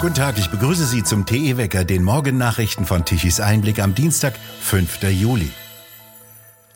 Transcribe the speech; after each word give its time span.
Guten 0.00 0.14
Tag, 0.14 0.38
ich 0.38 0.48
begrüße 0.48 0.86
Sie 0.86 1.02
zum 1.02 1.26
TE 1.26 1.56
Wecker, 1.56 1.84
den 1.84 2.04
Morgennachrichten 2.04 2.86
von 2.86 3.04
Tichys 3.04 3.40
Einblick 3.40 3.80
am 3.80 3.96
Dienstag, 3.96 4.34
5. 4.60 5.02
Juli. 5.10 5.50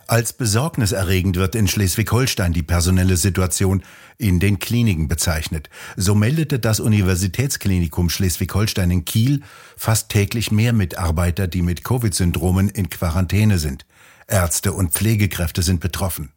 Als 0.08 0.32
besorgniserregend 0.32 1.37
wird 1.37 1.54
in 1.54 1.69
Schleswig-Holstein 1.69 2.53
die 2.53 2.64
personelle 2.64 3.16
Situation 3.16 3.82
in 4.19 4.40
den 4.40 4.58
Kliniken 4.58 5.08
bezeichnet. 5.08 5.70
So 5.96 6.14
meldete 6.14 6.58
das 6.58 6.80
Universitätsklinikum 6.80 8.11
Schleswig-Holstein 8.11 8.91
in 8.91 9.04
Kiel 9.04 9.43
fast 9.77 10.11
täglich 10.11 10.50
mehr 10.50 10.73
Mitarbeiter, 10.73 11.46
die 11.46 11.62
mit 11.62 11.84
Covid-Syndromen 11.84 12.68
in 12.68 12.91
Quarantäne 12.91 13.59
sind. 13.59 13.86
Ärzte 14.27 14.73
und 14.73 14.93
Pflegekräfte 14.93 15.62
sind 15.62 15.80
betroffen. 15.80 16.32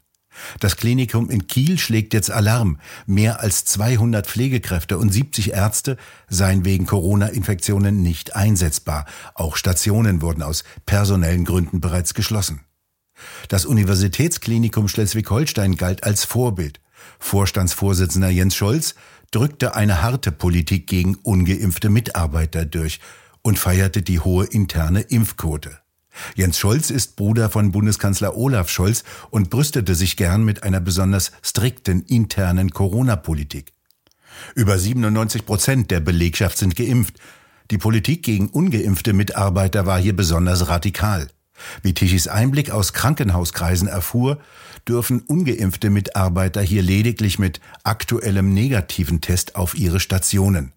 Das 0.59 0.77
Klinikum 0.77 1.29
in 1.29 1.47
Kiel 1.47 1.77
schlägt 1.77 2.13
jetzt 2.13 2.31
Alarm. 2.31 2.79
Mehr 3.05 3.41
als 3.41 3.65
200 3.65 4.27
Pflegekräfte 4.27 4.97
und 4.97 5.11
70 5.11 5.53
Ärzte 5.53 5.97
seien 6.29 6.65
wegen 6.65 6.85
Corona-Infektionen 6.85 8.01
nicht 8.01 8.35
einsetzbar. 8.35 9.05
Auch 9.33 9.55
Stationen 9.55 10.21
wurden 10.21 10.43
aus 10.43 10.63
personellen 10.85 11.45
Gründen 11.45 11.81
bereits 11.81 12.13
geschlossen. 12.13 12.61
Das 13.47 13.65
Universitätsklinikum 13.65 14.87
Schleswig-Holstein 14.87 15.77
galt 15.77 16.03
als 16.03 16.25
Vorbild. 16.25 16.81
Vorstandsvorsitzender 17.19 18.29
Jens 18.29 18.55
Scholz 18.55 18.95
drückte 19.31 19.75
eine 19.75 20.01
harte 20.01 20.31
Politik 20.31 20.87
gegen 20.87 21.15
ungeimpfte 21.15 21.89
Mitarbeiter 21.89 22.65
durch 22.65 22.99
und 23.41 23.59
feierte 23.59 24.01
die 24.01 24.19
hohe 24.19 24.45
interne 24.45 25.01
Impfquote. 25.01 25.79
Jens 26.35 26.57
Scholz 26.57 26.89
ist 26.89 27.15
Bruder 27.15 27.49
von 27.49 27.71
Bundeskanzler 27.71 28.35
Olaf 28.35 28.69
Scholz 28.69 29.03
und 29.29 29.49
brüstete 29.49 29.95
sich 29.95 30.17
gern 30.17 30.43
mit 30.43 30.63
einer 30.63 30.79
besonders 30.79 31.31
strikten 31.41 32.03
internen 32.03 32.71
Corona-Politik. 32.71 33.73
Über 34.53 34.77
97 34.77 35.45
Prozent 35.45 35.91
der 35.91 35.99
Belegschaft 35.99 36.57
sind 36.57 36.75
geimpft. 36.75 37.19
Die 37.71 37.77
Politik 37.77 38.23
gegen 38.23 38.49
ungeimpfte 38.49 39.13
Mitarbeiter 39.13 39.85
war 39.85 39.99
hier 39.99 40.15
besonders 40.15 40.67
radikal. 40.67 41.27
Wie 41.81 41.93
Tichys 41.93 42.27
Einblick 42.27 42.69
aus 42.69 42.93
Krankenhauskreisen 42.93 43.87
erfuhr, 43.87 44.39
dürfen 44.87 45.21
ungeimpfte 45.21 45.89
Mitarbeiter 45.89 46.61
hier 46.61 46.81
lediglich 46.81 47.39
mit 47.39 47.61
aktuellem 47.83 48.53
negativen 48.53 49.21
Test 49.21 49.55
auf 49.55 49.75
ihre 49.75 49.99
Stationen. 49.99 50.73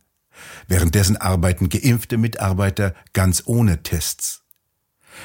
Währenddessen 0.69 1.17
arbeiten 1.17 1.69
geimpfte 1.69 2.17
Mitarbeiter 2.17 2.95
ganz 3.13 3.43
ohne 3.47 3.83
Tests. 3.83 4.43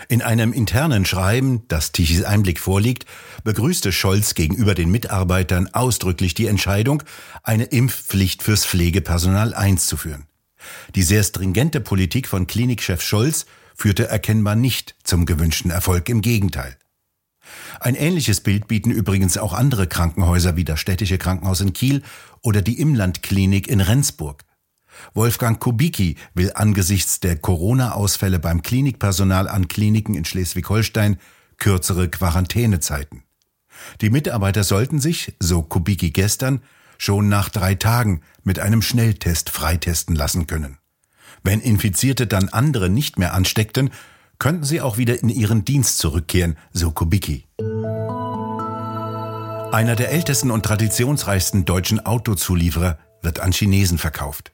In 0.10 0.22
einem 0.22 0.54
internen 0.54 1.06
Schreiben, 1.06 1.64
das 1.68 1.92
Tichys 1.92 2.24
Einblick 2.24 2.60
vorliegt, 2.60 3.06
begrüßte 3.44 3.92
Scholz 3.92 4.36
gegenüber 4.36 4.76
den 4.76 4.92
Mitarbeitern 4.92 5.70
ausdrücklich 5.74 6.34
die 6.34 6.48
Entscheidung, 6.48 7.04
eine 7.44 7.66
Impfpflicht 7.66 8.44
fürs 8.44 8.66
Pflegepersonal 8.66 9.54
einzuführen. 9.54 10.26
Die 10.96 11.04
sehr 11.04 11.24
stringente 11.24 11.82
Politik 11.82 12.28
von 12.28 12.48
Klinikchef 12.48 13.02
Scholz 13.02 13.46
führte 13.76 14.08
erkennbar 14.08 14.56
nicht 14.56 14.96
zum 15.04 15.26
gewünschten 15.26 15.72
Erfolg, 15.72 16.10
im 16.10 16.22
Gegenteil. 16.22 16.78
Ein 17.80 17.96
ähnliches 17.96 18.42
Bild 18.42 18.68
bieten 18.68 18.92
übrigens 18.92 19.38
auch 19.38 19.54
andere 19.54 19.88
Krankenhäuser 19.88 20.56
wie 20.56 20.64
das 20.64 20.80
Städtische 20.80 21.18
Krankenhaus 21.18 21.62
in 21.62 21.74
Kiel 21.74 22.02
oder 22.42 22.62
die 22.62 22.80
Imlandklinik 22.80 23.68
in 23.68 23.82
Rendsburg. 23.82 24.44
Wolfgang 25.14 25.60
Kubicki 25.60 26.16
will 26.34 26.52
angesichts 26.56 27.20
der 27.20 27.36
Corona-Ausfälle 27.38 28.40
beim 28.40 28.62
Klinikpersonal 28.62 29.48
an 29.48 29.68
Kliniken 29.68 30.16
in 30.16 30.26
Schleswig-Holstein 30.26 31.18
kürzere 31.58 32.10
Quarantänezeiten. 32.10 33.24
Die 34.02 34.10
Mitarbeiter 34.10 34.64
sollten 34.64 35.00
sich, 35.00 35.34
so 35.40 35.62
Kubicki 35.62 36.12
gestern, 36.12 36.62
schon 36.98 37.28
nach 37.28 37.50
drei 37.50 37.76
Tagen 37.76 38.22
mit 38.44 38.60
einem 38.60 38.82
Schnelltest 38.82 39.50
freitesten 39.50 40.16
lassen 40.16 40.48
können. 40.48 40.78
Wenn 41.44 41.60
Infizierte 41.60 42.28
dann 42.28 42.50
andere 42.50 42.90
nicht 42.90 43.20
mehr 43.20 43.34
ansteckten, 43.34 43.90
könnten 44.40 44.64
sie 44.64 44.82
auch 44.82 44.98
wieder 44.98 45.22
in 45.22 45.30
ihren 45.30 45.66
Dienst 45.66 45.98
zurückkehren, 45.98 46.58
so 46.72 46.92
Kubicki. 46.92 47.46
Einer 49.72 49.96
der 49.96 50.12
ältesten 50.12 50.52
und 50.52 50.64
traditionsreichsten 50.64 51.66
deutschen 51.66 52.06
Autozulieferer 52.06 53.00
wird 53.22 53.40
an 53.40 53.52
Chinesen 53.52 53.98
verkauft. 53.98 54.52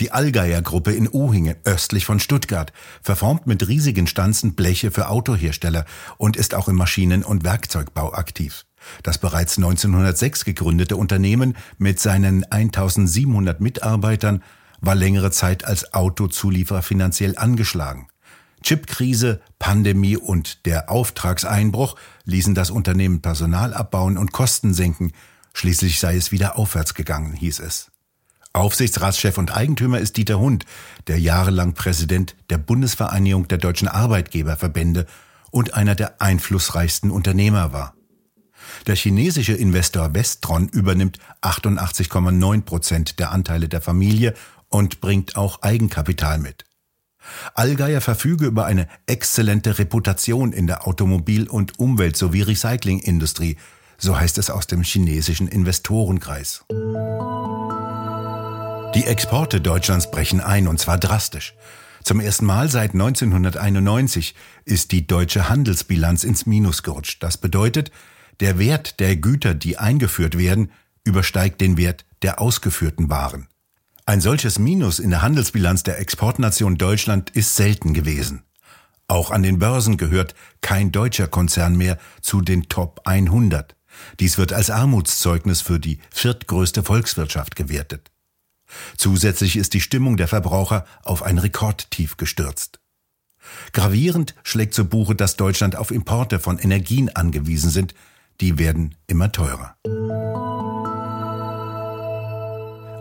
Die 0.00 0.12
Allgeier 0.12 0.62
Gruppe 0.62 0.92
in 0.92 1.08
Uhingen, 1.12 1.56
östlich 1.64 2.06
von 2.06 2.20
Stuttgart, 2.20 2.72
verformt 3.02 3.46
mit 3.46 3.68
riesigen 3.68 4.06
Stanzen 4.06 4.54
Bleche 4.54 4.90
für 4.90 5.08
Autohersteller 5.08 5.84
und 6.18 6.36
ist 6.36 6.54
auch 6.54 6.68
im 6.68 6.76
Maschinen- 6.76 7.24
und 7.24 7.44
Werkzeugbau 7.44 8.12
aktiv. 8.12 8.66
Das 9.02 9.18
bereits 9.18 9.56
1906 9.56 10.44
gegründete 10.44 10.96
Unternehmen 10.96 11.56
mit 11.78 12.00
seinen 12.00 12.44
1700 12.50 13.60
Mitarbeitern 13.60 14.42
war 14.80 14.94
längere 14.94 15.30
Zeit 15.30 15.64
als 15.64 15.94
Autozulieferer 15.94 16.82
finanziell 16.82 17.36
angeschlagen. 17.36 18.08
Chipkrise, 18.62 19.40
Pandemie 19.58 20.16
und 20.16 20.66
der 20.66 20.90
Auftragseinbruch 20.90 21.96
ließen 22.24 22.54
das 22.54 22.70
Unternehmen 22.70 23.22
Personal 23.22 23.74
abbauen 23.74 24.18
und 24.18 24.32
Kosten 24.32 24.74
senken. 24.74 25.12
Schließlich 25.52 26.00
sei 26.00 26.16
es 26.16 26.32
wieder 26.32 26.58
aufwärts 26.58 26.94
gegangen, 26.94 27.32
hieß 27.32 27.60
es. 27.60 27.90
Aufsichtsratschef 28.56 29.36
und 29.38 29.54
Eigentümer 29.54 29.98
ist 29.98 30.16
Dieter 30.16 30.38
Hund, 30.38 30.64
der 31.06 31.20
jahrelang 31.20 31.74
Präsident 31.74 32.34
der 32.48 32.58
Bundesvereinigung 32.58 33.48
der 33.48 33.58
deutschen 33.58 33.86
Arbeitgeberverbände 33.86 35.06
und 35.50 35.74
einer 35.74 35.94
der 35.94 36.22
einflussreichsten 36.22 37.10
Unternehmer 37.10 37.72
war. 37.72 37.94
Der 38.86 38.96
chinesische 38.96 39.52
Investor 39.52 40.14
Westron 40.14 40.68
übernimmt 40.68 41.18
88,9 41.42 42.62
Prozent 42.62 43.18
der 43.18 43.30
Anteile 43.30 43.68
der 43.68 43.80
Familie 43.80 44.34
und 44.68 45.00
bringt 45.00 45.36
auch 45.36 45.62
Eigenkapital 45.62 46.38
mit. 46.38 46.64
Allgeier 47.54 48.00
verfüge 48.00 48.46
über 48.46 48.66
eine 48.66 48.88
exzellente 49.06 49.78
Reputation 49.78 50.52
in 50.52 50.66
der 50.66 50.86
Automobil- 50.86 51.48
und 51.48 51.78
Umwelt- 51.78 52.16
sowie 52.16 52.42
Recyclingindustrie, 52.42 53.56
so 53.98 54.18
heißt 54.18 54.38
es 54.38 54.50
aus 54.50 54.66
dem 54.66 54.82
chinesischen 54.82 55.48
Investorenkreis. 55.48 56.64
Die 58.96 59.04
Exporte 59.04 59.60
Deutschlands 59.60 60.10
brechen 60.10 60.40
ein, 60.40 60.66
und 60.66 60.80
zwar 60.80 60.96
drastisch. 60.96 61.52
Zum 62.02 62.18
ersten 62.18 62.46
Mal 62.46 62.70
seit 62.70 62.94
1991 62.94 64.34
ist 64.64 64.90
die 64.90 65.06
deutsche 65.06 65.50
Handelsbilanz 65.50 66.24
ins 66.24 66.46
Minus 66.46 66.82
gerutscht. 66.82 67.22
Das 67.22 67.36
bedeutet, 67.36 67.90
der 68.40 68.58
Wert 68.58 68.98
der 68.98 69.16
Güter, 69.16 69.52
die 69.52 69.76
eingeführt 69.76 70.38
werden, 70.38 70.72
übersteigt 71.04 71.60
den 71.60 71.76
Wert 71.76 72.06
der 72.22 72.40
ausgeführten 72.40 73.10
Waren. 73.10 73.48
Ein 74.06 74.22
solches 74.22 74.58
Minus 74.58 74.98
in 74.98 75.10
der 75.10 75.20
Handelsbilanz 75.20 75.82
der 75.82 75.98
Exportnation 75.98 76.78
Deutschland 76.78 77.28
ist 77.28 77.54
selten 77.54 77.92
gewesen. 77.92 78.44
Auch 79.08 79.30
an 79.30 79.42
den 79.42 79.58
Börsen 79.58 79.98
gehört 79.98 80.34
kein 80.62 80.90
deutscher 80.90 81.28
Konzern 81.28 81.76
mehr 81.76 81.98
zu 82.22 82.40
den 82.40 82.70
Top 82.70 83.02
100. 83.04 83.76
Dies 84.20 84.38
wird 84.38 84.54
als 84.54 84.70
Armutszeugnis 84.70 85.60
für 85.60 85.78
die 85.78 85.98
viertgrößte 86.10 86.82
Volkswirtschaft 86.82 87.56
gewertet. 87.56 88.10
Zusätzlich 88.96 89.56
ist 89.56 89.74
die 89.74 89.80
Stimmung 89.80 90.16
der 90.16 90.28
Verbraucher 90.28 90.84
auf 91.02 91.22
ein 91.22 91.38
Rekordtief 91.38 92.16
gestürzt. 92.16 92.80
Gravierend 93.72 94.34
schlägt 94.42 94.74
zu 94.74 94.86
Buche, 94.86 95.14
dass 95.14 95.36
Deutschland 95.36 95.76
auf 95.76 95.90
Importe 95.90 96.40
von 96.40 96.58
Energien 96.58 97.14
angewiesen 97.14 97.70
sind, 97.70 97.94
die 98.40 98.58
werden 98.58 98.96
immer 99.06 99.32
teurer. 99.32 99.76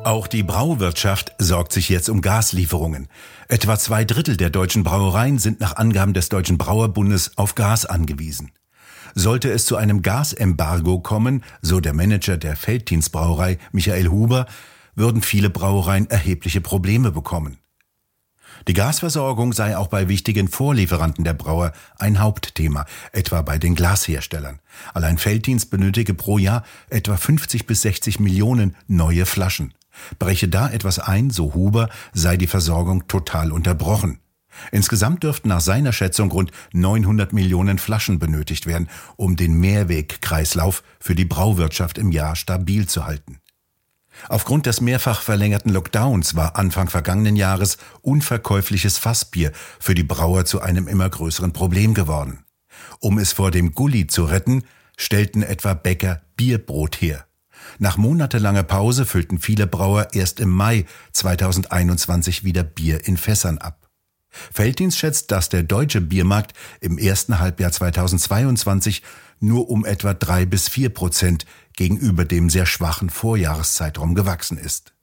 Auch 0.05 0.27
die 0.27 0.43
Brauwirtschaft 0.43 1.33
sorgt 1.39 1.73
sich 1.73 1.89
jetzt 1.89 2.09
um 2.09 2.21
Gaslieferungen. 2.21 3.07
Etwa 3.47 3.79
zwei 3.79 4.05
Drittel 4.05 4.37
der 4.37 4.51
deutschen 4.51 4.83
Brauereien 4.83 5.39
sind 5.39 5.59
nach 5.59 5.77
Angaben 5.77 6.13
des 6.13 6.29
Deutschen 6.29 6.59
Brauerbundes 6.59 7.37
auf 7.37 7.55
Gas 7.55 7.87
angewiesen. 7.87 8.51
Sollte 9.15 9.49
es 9.49 9.65
zu 9.65 9.77
einem 9.77 10.03
Gasembargo 10.03 10.99
kommen, 10.99 11.43
so 11.61 11.79
der 11.79 11.93
Manager 11.93 12.37
der 12.37 12.55
Felddienstbrauerei 12.55 13.57
Michael 13.71 14.09
Huber, 14.09 14.45
würden 14.95 15.21
viele 15.21 15.49
Brauereien 15.49 16.09
erhebliche 16.09 16.61
Probleme 16.61 17.11
bekommen. 17.11 17.57
Die 18.67 18.73
Gasversorgung 18.73 19.53
sei 19.53 19.77
auch 19.77 19.87
bei 19.87 20.07
wichtigen 20.07 20.47
Vorlieferanten 20.47 21.23
der 21.23 21.33
Brauer 21.33 21.73
ein 21.99 22.19
Hauptthema, 22.19 22.85
etwa 23.11 23.41
bei 23.41 23.57
den 23.57 23.75
Glasherstellern. 23.75 24.59
Allein 24.93 25.17
Felddienst 25.17 25.69
benötige 25.69 26.13
pro 26.13 26.37
Jahr 26.37 26.63
etwa 26.89 27.17
50 27.17 27.67
bis 27.67 27.81
60 27.81 28.19
Millionen 28.19 28.75
neue 28.87 29.25
Flaschen. 29.25 29.73
Breche 30.19 30.47
da 30.47 30.69
etwas 30.69 30.99
ein, 30.99 31.29
so 31.29 31.53
Huber, 31.53 31.89
sei 32.13 32.37
die 32.37 32.47
Versorgung 32.47 33.07
total 33.07 33.51
unterbrochen. 33.51 34.19
Insgesamt 34.71 35.23
dürften 35.23 35.49
nach 35.49 35.61
seiner 35.61 35.91
Schätzung 35.91 36.31
rund 36.31 36.51
900 36.73 37.33
Millionen 37.33 37.77
Flaschen 37.77 38.19
benötigt 38.19 38.67
werden, 38.67 38.89
um 39.17 39.35
den 39.35 39.59
Mehrwegkreislauf 39.59 40.81
für 40.99 41.13
die 41.13 41.25
Brauwirtschaft 41.25 41.97
im 41.97 42.11
Jahr 42.11 42.35
stabil 42.35 42.87
zu 42.87 43.05
halten. 43.05 43.39
Aufgrund 44.29 44.65
des 44.65 44.81
mehrfach 44.81 45.21
verlängerten 45.21 45.71
Lockdowns 45.71 46.35
war 46.35 46.55
Anfang 46.55 46.89
vergangenen 46.89 47.35
Jahres 47.35 47.77
unverkäufliches 48.01 48.97
Fassbier 48.97 49.51
für 49.79 49.95
die 49.95 50.03
Brauer 50.03 50.45
zu 50.45 50.61
einem 50.61 50.87
immer 50.87 51.09
größeren 51.09 51.53
Problem 51.53 51.93
geworden. 51.93 52.43
Um 52.99 53.17
es 53.17 53.33
vor 53.33 53.51
dem 53.51 53.73
Gully 53.73 54.07
zu 54.07 54.25
retten, 54.25 54.63
stellten 54.97 55.43
etwa 55.43 55.73
Bäcker 55.73 56.21
Bierbrot 56.35 57.01
her. 57.01 57.25
Nach 57.79 57.97
monatelanger 57.97 58.63
Pause 58.63 59.05
füllten 59.05 59.39
viele 59.39 59.67
Brauer 59.67 60.09
erst 60.13 60.39
im 60.39 60.49
Mai 60.49 60.85
2021 61.13 62.43
wieder 62.43 62.63
Bier 62.63 63.07
in 63.07 63.17
Fässern 63.17 63.57
ab. 63.57 63.89
Felddienst 64.29 64.97
schätzt, 64.97 65.31
dass 65.31 65.49
der 65.49 65.63
deutsche 65.63 66.01
Biermarkt 66.01 66.53
im 66.81 66.97
ersten 66.97 67.39
Halbjahr 67.39 67.71
2022 67.71 69.01
nur 69.39 69.69
um 69.69 69.85
etwa 69.85 70.13
drei 70.13 70.45
bis 70.45 70.69
vier 70.69 70.89
Prozent 70.89 71.45
gegenüber 71.75 72.25
dem 72.25 72.49
sehr 72.49 72.65
schwachen 72.65 73.09
Vorjahreszeitraum 73.09 74.15
gewachsen 74.15 74.57
ist. 74.57 74.93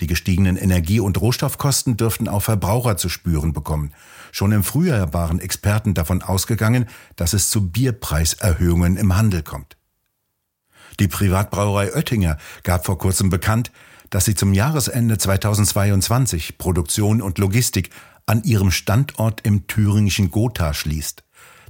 Die 0.00 0.06
gestiegenen 0.06 0.56
Energie- 0.56 1.00
und 1.00 1.20
Rohstoffkosten 1.20 1.96
dürften 1.96 2.28
auch 2.28 2.42
Verbraucher 2.42 2.96
zu 2.96 3.08
spüren 3.08 3.52
bekommen. 3.52 3.92
Schon 4.30 4.52
im 4.52 4.62
Frühjahr 4.62 5.14
waren 5.14 5.40
Experten 5.40 5.94
davon 5.94 6.22
ausgegangen, 6.22 6.86
dass 7.16 7.32
es 7.32 7.48
zu 7.48 7.70
Bierpreiserhöhungen 7.70 8.96
im 8.96 9.16
Handel 9.16 9.42
kommt. 9.42 9.76
Die 11.00 11.08
Privatbrauerei 11.08 11.94
Oettinger 11.94 12.36
gab 12.62 12.84
vor 12.84 12.98
kurzem 12.98 13.30
bekannt, 13.30 13.72
dass 14.10 14.24
sie 14.24 14.34
zum 14.34 14.52
Jahresende 14.52 15.18
2022 15.18 16.58
Produktion 16.58 17.22
und 17.22 17.38
Logistik 17.38 17.90
an 18.26 18.42
ihrem 18.44 18.70
Standort 18.70 19.40
im 19.42 19.66
thüringischen 19.66 20.30
Gotha 20.30 20.74
schließt. 20.74 21.25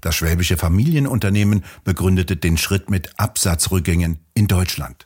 Das 0.06 0.14
schwäbische 0.14 0.56
Familienunternehmen 0.56 1.64
begründete 1.82 2.37
den 2.37 2.56
Schritt 2.58 2.91
mit 2.91 3.19
Absatzrückgängen 3.19 4.20
in 4.35 4.47
Deutschland. 4.47 5.05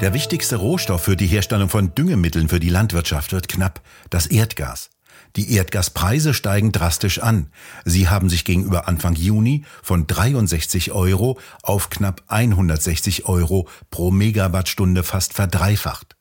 Der 0.00 0.14
wichtigste 0.14 0.54
Rohstoff 0.54 1.02
für 1.02 1.16
die 1.16 1.26
Herstellung 1.26 1.68
von 1.68 1.96
Düngemitteln 1.96 2.48
für 2.48 2.60
die 2.60 2.68
Landwirtschaft 2.68 3.32
wird 3.32 3.48
knapp, 3.48 3.80
das 4.08 4.28
Erdgas. 4.28 4.90
Die 5.34 5.52
Erdgaspreise 5.52 6.32
steigen 6.32 6.70
drastisch 6.70 7.18
an. 7.18 7.48
Sie 7.84 8.08
haben 8.08 8.30
sich 8.30 8.44
gegenüber 8.44 8.86
Anfang 8.86 9.16
Juni 9.16 9.64
von 9.82 10.06
63 10.06 10.92
Euro 10.92 11.40
auf 11.64 11.90
knapp 11.90 12.22
160 12.28 13.26
Euro 13.26 13.66
pro 13.90 14.12
Megawattstunde 14.12 15.02
fast 15.02 15.34
verdreifacht. 15.34 16.14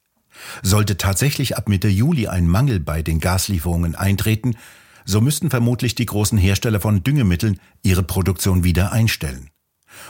Sollte 0.64 0.98
tatsächlich 0.98 1.58
ab 1.58 1.70
Mitte 1.70 1.90
Juli 1.90 2.28
ein 2.28 2.48
Mangel 2.48 2.80
bei 2.80 3.04
den 3.04 3.20
Gaslieferungen 3.20 3.94
eintreten, 3.94 4.56
so 5.06 5.22
müssten 5.22 5.50
vermutlich 5.50 5.96
die 5.96 6.06
großen 6.06 6.38
Hersteller 6.38 6.80
von 6.80 7.04
Düngemitteln 7.04 7.60
ihre 7.82 8.04
Produktion 8.04 8.64
wieder 8.64 8.92
einstellen. 8.92 9.50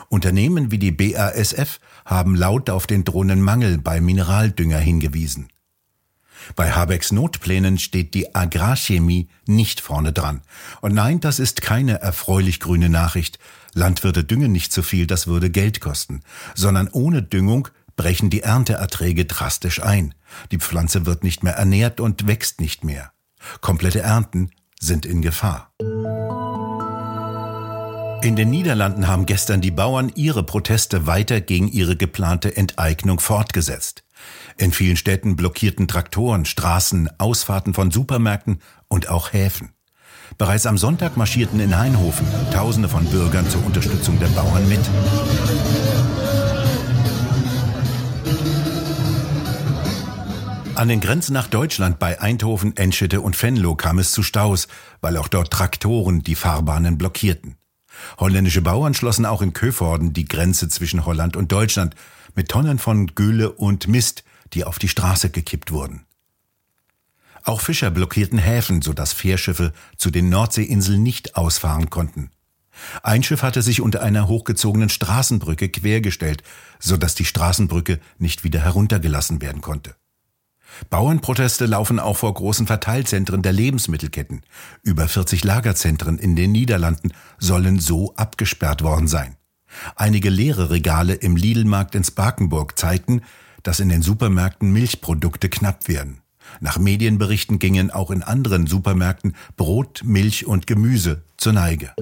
Unternehmen 0.09 0.71
wie 0.71 0.79
die 0.79 0.91
BASF 0.91 1.79
haben 2.05 2.35
laut 2.35 2.69
auf 2.69 2.87
den 2.87 3.03
drohenden 3.03 3.41
Mangel 3.41 3.77
bei 3.77 3.99
Mineraldünger 4.01 4.79
hingewiesen. 4.79 5.49
Bei 6.55 6.71
Habecks 6.71 7.11
Notplänen 7.11 7.77
steht 7.77 8.13
die 8.13 8.35
Agrarchemie 8.35 9.29
nicht 9.47 9.79
vorne 9.79 10.11
dran. 10.11 10.41
Und 10.81 10.93
nein, 10.93 11.19
das 11.19 11.39
ist 11.39 11.61
keine 11.61 12.01
erfreulich 12.01 12.59
grüne 12.59 12.89
Nachricht. 12.89 13.39
Landwirte 13.73 14.23
düngen 14.23 14.51
nicht 14.51 14.73
zu 14.73 14.83
viel, 14.83 15.07
das 15.07 15.27
würde 15.27 15.49
Geld 15.49 15.79
kosten. 15.79 16.21
Sondern 16.53 16.89
ohne 16.89 17.23
Düngung 17.23 17.69
brechen 17.95 18.29
die 18.29 18.41
Ernteerträge 18.41 19.25
drastisch 19.25 19.81
ein. 19.81 20.15
Die 20.51 20.57
Pflanze 20.57 21.05
wird 21.05 21.23
nicht 21.23 21.43
mehr 21.43 21.53
ernährt 21.53 21.99
und 21.99 22.27
wächst 22.27 22.59
nicht 22.59 22.83
mehr. 22.83 23.11
Komplette 23.61 24.01
Ernten 24.01 24.49
sind 24.79 25.05
in 25.05 25.21
Gefahr. 25.21 25.71
In 28.23 28.37
den 28.37 28.49
Niederlanden 28.49 29.07
haben 29.07 29.25
gestern 29.25 29.59
die 29.59 29.71
Bauern 29.71 30.09
ihre 30.15 30.43
Proteste 30.43 31.07
weiter 31.07 31.41
gegen 31.41 31.67
ihre 31.67 31.97
geplante 31.97 32.55
Enteignung 32.55 33.19
fortgesetzt. 33.19 34.05
In 34.57 34.71
vielen 34.71 34.95
Städten 34.95 35.35
blockierten 35.35 35.89
Traktoren 35.89 36.45
Straßen, 36.45 37.09
Ausfahrten 37.19 37.73
von 37.73 37.91
Supermärkten 37.91 38.61
und 38.87 39.09
auch 39.09 39.33
Häfen. 39.33 39.73
Bereits 40.37 40.65
am 40.65 40.77
Sonntag 40.77 41.17
marschierten 41.17 41.59
in 41.59 41.77
Hainhofen 41.77 42.25
Tausende 42.53 42.87
von 42.87 43.05
Bürgern 43.05 43.49
zur 43.49 43.65
Unterstützung 43.65 44.17
der 44.19 44.27
Bauern 44.27 44.67
mit. 44.69 44.79
An 50.75 50.87
den 50.87 51.01
Grenzen 51.01 51.33
nach 51.33 51.47
Deutschland 51.47 51.99
bei 51.99 52.19
Eindhoven, 52.19 52.75
Enschede 52.75 53.21
und 53.21 53.41
Venlo 53.41 53.75
kam 53.75 53.99
es 53.99 54.11
zu 54.11 54.23
Staus, 54.23 54.67
weil 55.01 55.17
auch 55.17 55.27
dort 55.27 55.51
Traktoren 55.51 56.23
die 56.23 56.33
Fahrbahnen 56.33 56.97
blockierten. 56.97 57.57
Holländische 58.17 58.61
Bauern 58.61 58.95
schlossen 58.95 59.27
auch 59.27 59.43
in 59.43 59.53
Köforden 59.53 60.13
die 60.13 60.25
Grenze 60.25 60.69
zwischen 60.69 61.05
Holland 61.05 61.35
und 61.35 61.51
Deutschland 61.51 61.95
mit 62.33 62.49
Tonnen 62.49 62.79
von 62.79 63.13
Gülle 63.13 63.51
und 63.51 63.87
Mist, 63.87 64.23
die 64.53 64.63
auf 64.63 64.79
die 64.79 64.87
Straße 64.87 65.29
gekippt 65.29 65.71
wurden. 65.71 66.05
Auch 67.43 67.61
Fischer 67.61 67.91
blockierten 67.91 68.39
Häfen, 68.39 68.81
sodass 68.81 69.13
Fährschiffe 69.13 69.73
zu 69.95 70.09
den 70.09 70.29
Nordseeinseln 70.29 71.03
nicht 71.03 71.35
ausfahren 71.35 71.91
konnten. 71.91 72.31
Ein 73.03 73.21
Schiff 73.21 73.43
hatte 73.43 73.61
sich 73.61 73.79
unter 73.79 74.01
einer 74.01 74.27
hochgezogenen 74.27 74.89
Straßenbrücke 74.89 75.69
quergestellt, 75.69 76.41
sodass 76.79 77.13
die 77.13 77.25
Straßenbrücke 77.25 77.99
nicht 78.17 78.43
wieder 78.43 78.61
heruntergelassen 78.61 79.39
werden 79.39 79.61
konnte. 79.61 79.95
Bauernproteste 80.89 81.65
laufen 81.65 81.99
auch 81.99 82.17
vor 82.17 82.33
großen 82.33 82.67
Verteilzentren 82.67 83.41
der 83.41 83.53
Lebensmittelketten. 83.53 84.41
Über 84.81 85.07
40 85.07 85.43
Lagerzentren 85.43 86.17
in 86.17 86.35
den 86.35 86.51
Niederlanden 86.51 87.13
sollen 87.39 87.79
so 87.79 88.13
abgesperrt 88.15 88.83
worden 88.83 89.07
sein. 89.07 89.35
Einige 89.95 90.29
leere 90.29 90.69
Regale 90.69 91.13
im 91.13 91.35
Lidl-Markt 91.35 91.95
in 91.95 92.03
Spakenburg 92.03 92.77
zeigten, 92.77 93.21
dass 93.63 93.79
in 93.79 93.89
den 93.89 94.01
Supermärkten 94.01 94.71
Milchprodukte 94.71 95.49
knapp 95.49 95.87
werden. 95.87 96.21
Nach 96.59 96.77
Medienberichten 96.77 97.57
gingen 97.57 97.89
auch 97.89 98.11
in 98.11 98.21
anderen 98.21 98.67
Supermärkten 98.67 99.35
Brot, 99.55 100.01
Milch 100.03 100.45
und 100.45 100.67
Gemüse 100.67 101.23
zur 101.37 101.53
Neige. 101.53 101.93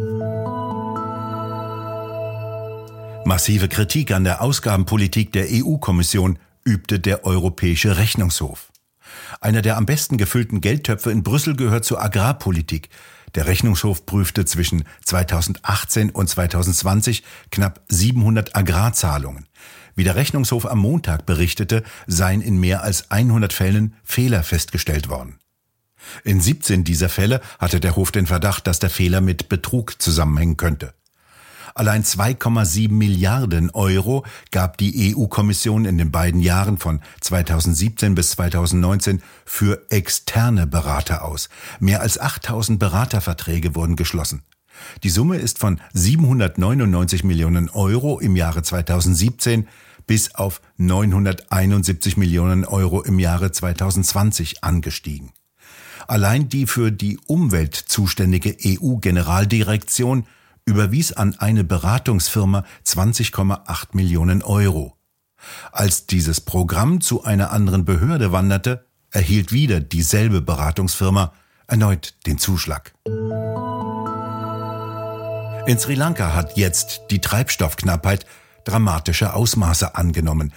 Massive 3.24 3.68
Kritik 3.70 4.12
an 4.12 4.24
der 4.24 4.42
Ausgabenpolitik 4.42 5.32
der 5.32 5.48
EU-Kommission 5.50 6.40
übte 6.64 7.00
der 7.00 7.26
Europäische 7.26 7.98
Rechnungshof. 7.98 8.72
Einer 9.40 9.62
der 9.62 9.78
am 9.78 9.86
besten 9.86 10.18
gefüllten 10.18 10.62
Geldtöpfe 10.62 11.12
in 11.12 11.24
Brüssel 11.24 11.56
gehört 11.56 11.86
zur 11.86 12.02
Agrarpolitik. 12.02 12.90
Der 13.36 13.48
Rechnungshof 13.48 14.06
prüfte 14.06 14.46
zwischen 14.46 14.84
2018 15.06 16.10
und 16.10 16.28
2020 16.30 17.24
knapp 17.50 17.82
700 17.88 18.56
Agrarzahlungen. 18.56 19.48
Wie 19.96 20.04
der 20.04 20.16
Rechnungshof 20.16 20.66
am 20.66 20.80
Montag 20.80 21.26
berichtete, 21.26 21.84
seien 22.08 22.42
in 22.42 22.60
mehr 22.60 22.84
als 22.84 23.12
100 23.12 23.54
Fällen 23.54 23.96
Fehler 24.04 24.44
festgestellt 24.44 25.10
worden. 25.10 25.38
In 26.24 26.42
17 26.42 26.84
dieser 26.84 27.10
Fälle 27.10 27.42
hatte 27.60 27.80
der 27.80 27.96
Hof 27.96 28.12
den 28.12 28.28
Verdacht, 28.28 28.68
dass 28.68 28.80
der 28.80 28.90
Fehler 28.90 29.22
mit 29.22 29.50
Betrug 29.50 30.02
zusammenhängen 30.02 30.58
könnte. 30.58 30.94
Allein 31.74 32.04
2,7 32.04 32.92
Milliarden 32.92 33.70
Euro 33.72 34.26
gab 34.52 34.78
die 34.78 35.16
EU-Kommission 35.16 35.86
in 35.86 35.98
den 35.98 36.12
beiden 36.12 36.42
Jahren 36.42 36.78
von 36.78 37.02
2017 37.22 38.16
bis 38.16 38.32
2019 38.32 39.22
für 39.46 39.86
externe 39.90 40.68
Berater 40.68 41.24
aus. 41.24 41.50
Mehr 41.80 42.02
als 42.02 42.20
8000 42.20 42.80
Beraterverträge 42.80 43.76
wurden 43.76 43.96
geschlossen. 43.96 44.44
Die 45.04 45.10
Summe 45.10 45.38
ist 45.38 45.60
von 45.60 45.80
799 45.94 47.24
Millionen 47.24 47.70
Euro 47.70 48.20
im 48.20 48.36
Jahre 48.36 48.64
2017 48.64 49.68
bis 50.08 50.36
auf 50.36 50.62
971 50.78 52.18
Millionen 52.18 52.66
Euro 52.66 53.02
im 53.02 53.20
Jahre 53.20 53.52
2020 53.52 54.64
angestiegen. 54.64 55.32
Allein 56.08 56.50
die 56.50 56.66
für 56.66 56.92
die 56.92 57.20
Umwelt 57.28 57.76
zuständige 57.76 58.58
EU-Generaldirektion 58.66 60.26
überwies 60.66 61.14
an 61.14 61.36
eine 61.40 61.64
Beratungsfirma 61.64 62.64
20,8 62.86 63.88
Millionen 63.94 64.44
Euro. 64.44 64.98
Als 65.72 66.06
dieses 66.06 66.42
Programm 66.42 67.02
zu 67.02 67.24
einer 67.24 67.52
anderen 67.52 67.86
Behörde 67.86 68.32
wanderte, 68.32 68.86
erhielt 69.12 69.52
wieder 69.52 69.80
dieselbe 69.80 70.42
Beratungsfirma 70.42 71.34
erneut 71.68 72.16
den 72.26 72.38
Zuschlag. 72.38 72.94
In 75.68 75.78
Sri 75.78 75.96
Lanka 75.96 76.34
hat 76.34 76.58
jetzt 76.58 77.02
die 77.12 77.22
Treibstoffknappheit 77.22 78.26
dramatische 78.66 79.34
Ausmaße 79.34 79.96
angenommen. 79.96 80.54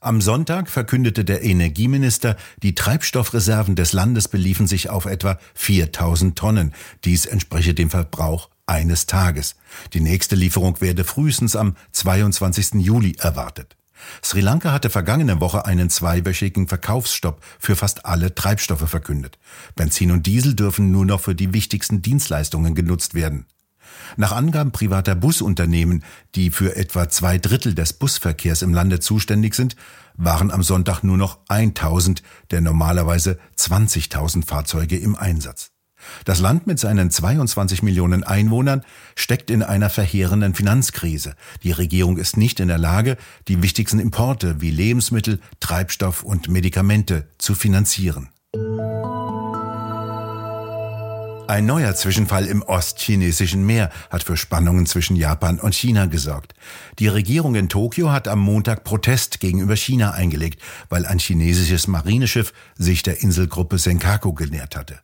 Am 0.00 0.20
Sonntag 0.20 0.68
verkündete 0.68 1.24
der 1.24 1.42
Energieminister, 1.42 2.36
die 2.62 2.74
Treibstoffreserven 2.74 3.76
des 3.76 3.92
Landes 3.92 4.28
beliefen 4.28 4.66
sich 4.66 4.90
auf 4.90 5.06
etwa 5.06 5.38
4000 5.54 6.38
Tonnen. 6.38 6.74
Dies 7.04 7.26
entspreche 7.26 7.74
dem 7.74 7.90
Verbrauch 7.90 8.50
eines 8.66 9.06
Tages. 9.06 9.56
Die 9.92 10.00
nächste 10.00 10.36
Lieferung 10.36 10.80
werde 10.80 11.04
frühestens 11.04 11.56
am 11.56 11.76
22. 11.92 12.74
Juli 12.74 13.16
erwartet. 13.18 13.76
Sri 14.22 14.40
Lanka 14.40 14.72
hatte 14.72 14.90
vergangene 14.90 15.40
Woche 15.40 15.64
einen 15.64 15.88
zweiwöchigen 15.90 16.68
Verkaufsstopp 16.68 17.42
für 17.58 17.76
fast 17.76 18.04
alle 18.04 18.34
Treibstoffe 18.34 18.88
verkündet. 18.88 19.38
Benzin 19.74 20.10
und 20.10 20.26
Diesel 20.26 20.54
dürfen 20.54 20.90
nur 20.90 21.06
noch 21.06 21.20
für 21.20 21.34
die 21.34 21.52
wichtigsten 21.52 22.02
Dienstleistungen 22.02 22.74
genutzt 22.74 23.14
werden. 23.14 23.46
Nach 24.16 24.32
Angaben 24.32 24.72
privater 24.72 25.14
Busunternehmen, 25.14 26.04
die 26.34 26.50
für 26.50 26.76
etwa 26.76 27.08
zwei 27.08 27.38
Drittel 27.38 27.74
des 27.74 27.94
Busverkehrs 27.94 28.62
im 28.62 28.74
Lande 28.74 29.00
zuständig 29.00 29.54
sind, 29.54 29.76
waren 30.16 30.50
am 30.50 30.62
Sonntag 30.62 31.02
nur 31.02 31.16
noch 31.16 31.38
1000 31.48 32.22
der 32.50 32.60
normalerweise 32.60 33.38
20.000 33.56 34.46
Fahrzeuge 34.46 34.98
im 34.98 35.16
Einsatz. 35.16 35.75
Das 36.24 36.40
Land 36.40 36.66
mit 36.66 36.78
seinen 36.78 37.10
22 37.10 37.82
Millionen 37.82 38.24
Einwohnern 38.24 38.82
steckt 39.14 39.50
in 39.50 39.62
einer 39.62 39.90
verheerenden 39.90 40.54
Finanzkrise. 40.54 41.34
Die 41.62 41.72
Regierung 41.72 42.16
ist 42.16 42.36
nicht 42.36 42.60
in 42.60 42.68
der 42.68 42.78
Lage, 42.78 43.16
die 43.48 43.62
wichtigsten 43.62 43.98
Importe 43.98 44.60
wie 44.60 44.70
Lebensmittel, 44.70 45.40
Treibstoff 45.60 46.22
und 46.22 46.48
Medikamente 46.48 47.26
zu 47.38 47.54
finanzieren. 47.54 48.28
Ein 51.48 51.64
neuer 51.64 51.94
Zwischenfall 51.94 52.46
im 52.46 52.62
ostchinesischen 52.62 53.64
Meer 53.64 53.90
hat 54.10 54.24
für 54.24 54.36
Spannungen 54.36 54.84
zwischen 54.84 55.14
Japan 55.14 55.60
und 55.60 55.76
China 55.76 56.06
gesorgt. 56.06 56.54
Die 56.98 57.06
Regierung 57.06 57.54
in 57.54 57.68
Tokio 57.68 58.10
hat 58.10 58.26
am 58.26 58.40
Montag 58.40 58.82
Protest 58.82 59.38
gegenüber 59.38 59.76
China 59.76 60.10
eingelegt, 60.10 60.60
weil 60.88 61.06
ein 61.06 61.20
chinesisches 61.20 61.86
Marineschiff 61.86 62.52
sich 62.74 63.04
der 63.04 63.22
Inselgruppe 63.22 63.78
Senkaku 63.78 64.32
genährt 64.32 64.74
hatte. 64.74 64.98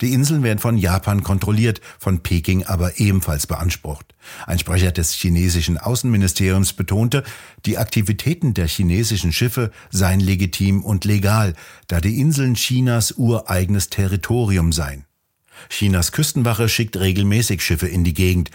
Die 0.00 0.12
Inseln 0.12 0.42
werden 0.42 0.58
von 0.58 0.78
Japan 0.78 1.22
kontrolliert, 1.22 1.80
von 1.98 2.20
Peking 2.20 2.64
aber 2.64 2.98
ebenfalls 2.98 3.46
beansprucht. 3.46 4.14
Ein 4.46 4.58
Sprecher 4.58 4.92
des 4.92 5.12
chinesischen 5.12 5.78
Außenministeriums 5.78 6.72
betonte, 6.72 7.24
die 7.66 7.78
Aktivitäten 7.78 8.54
der 8.54 8.68
chinesischen 8.68 9.32
Schiffe 9.32 9.70
seien 9.90 10.20
legitim 10.20 10.82
und 10.82 11.04
legal, 11.04 11.54
da 11.88 12.00
die 12.00 12.20
Inseln 12.20 12.54
Chinas 12.54 13.12
ureigenes 13.16 13.90
Territorium 13.90 14.72
seien. 14.72 15.04
Chinas 15.68 16.12
Küstenwache 16.12 16.68
schickt 16.68 16.96
regelmäßig 16.96 17.62
Schiffe 17.62 17.88
in 17.88 18.04
die 18.04 18.14
Gegend. 18.14 18.50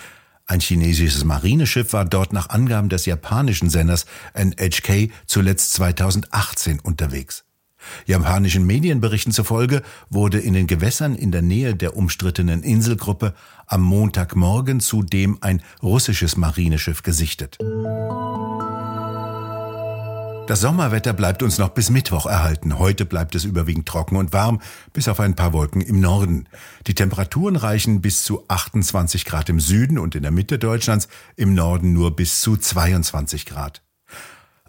Ein 0.45 0.59
chinesisches 0.59 1.23
Marineschiff 1.23 1.93
war 1.93 2.05
dort 2.05 2.33
nach 2.33 2.49
Angaben 2.49 2.89
des 2.89 3.05
japanischen 3.05 3.69
Senders 3.69 4.05
NHK 4.33 5.11
zuletzt 5.27 5.73
2018 5.73 6.79
unterwegs. 6.79 7.45
Japanischen 8.05 8.65
Medienberichten 8.65 9.31
zufolge 9.31 9.81
wurde 10.09 10.39
in 10.39 10.53
den 10.53 10.67
Gewässern 10.67 11.15
in 11.15 11.31
der 11.31 11.41
Nähe 11.41 11.75
der 11.75 11.95
umstrittenen 11.95 12.63
Inselgruppe 12.63 13.33
am 13.67 13.81
Montagmorgen 13.81 14.79
zudem 14.79 15.37
ein 15.41 15.61
russisches 15.81 16.37
Marineschiff 16.37 17.03
gesichtet. 17.03 17.57
Das 20.49 20.61
Sommerwetter 20.61 21.13
bleibt 21.13 21.43
uns 21.43 21.59
noch 21.59 21.69
bis 21.69 21.91
Mittwoch 21.91 22.25
erhalten. 22.25 22.79
Heute 22.79 23.05
bleibt 23.05 23.35
es 23.35 23.45
überwiegend 23.45 23.87
trocken 23.87 24.15
und 24.15 24.33
warm, 24.33 24.61
bis 24.93 25.07
auf 25.07 25.19
ein 25.19 25.35
paar 25.35 25.53
Wolken 25.53 25.79
im 25.79 25.99
Norden. 25.99 26.49
Die 26.87 26.95
Temperaturen 26.95 27.55
reichen 27.55 28.01
bis 28.01 28.23
zu 28.23 28.45
28 28.47 29.25
Grad 29.25 29.49
im 29.49 29.59
Süden 29.59 29.99
und 29.99 30.15
in 30.15 30.23
der 30.23 30.31
Mitte 30.31 30.57
Deutschlands, 30.57 31.07
im 31.35 31.53
Norden 31.53 31.93
nur 31.93 32.15
bis 32.15 32.41
zu 32.41 32.57
22 32.57 33.45
Grad. 33.45 33.83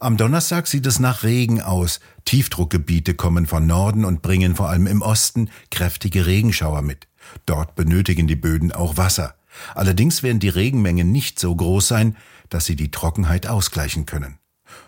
Am 0.03 0.17
Donnerstag 0.17 0.67
sieht 0.67 0.87
es 0.87 0.99
nach 0.99 1.25
Regen 1.25 1.61
aus. 1.61 2.01
Tiefdruckgebiete 2.25 3.13
kommen 3.13 3.47
von 3.47 3.67
Norden 3.67 4.07
und 4.07 4.23
bringen 4.23 4.57
vor 4.57 4.71
allem 4.71 4.87
im 4.87 5.03
Osten 5.03 5.51
kräftige 5.71 6.25
Regenschauer 6.25 6.81
mit. 6.81 7.07
Dort 7.45 7.75
benötigen 7.75 8.27
die 8.27 8.35
Böden 8.35 8.73
auch 8.73 8.97
Wasser. 8.97 9.35
Allerdings 9.75 10.23
werden 10.23 10.41
die 10.41 10.49
Regenmengen 10.49 11.13
nicht 11.13 11.39
so 11.39 11.55
groß 11.55 11.87
sein, 11.87 12.17
dass 12.49 12.65
sie 12.65 12.77
die 12.77 12.91
Trockenheit 12.91 13.47
ausgleichen 13.47 14.07
können. 14.07 14.39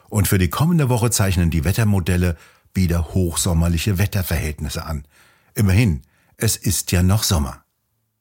Und 0.09 0.28
für 0.28 0.38
die 0.38 0.49
kommende 0.49 0.88
Woche 0.88 1.11
zeichnen 1.11 1.50
die 1.50 1.64
Wettermodelle 1.64 2.38
wieder 2.73 3.12
hochsommerliche 3.12 3.99
Wetterverhältnisse 3.99 4.87
an. 4.87 5.04
Immerhin, 5.54 6.00
es 6.38 6.57
ist 6.57 6.90
ja 6.90 7.02
noch 7.02 7.23
Sommer. 7.23 7.62